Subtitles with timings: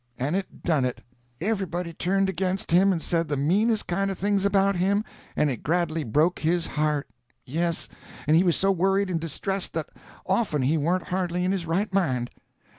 [0.17, 1.01] And it done it.
[1.39, 5.03] Everybody turned against him and said the meanest kind of things about him,
[5.35, 7.87] and it graduly broke his heart—yes,
[8.25, 9.89] and he was so worried and distressed that
[10.25, 12.31] often he warn't hardly in his right mind.